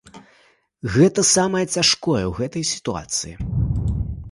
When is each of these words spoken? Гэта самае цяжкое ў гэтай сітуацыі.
Гэта 0.95 1.21
самае 1.35 1.61
цяжкое 1.75 2.23
ў 2.27 2.31
гэтай 2.41 2.63
сітуацыі. 2.73 3.33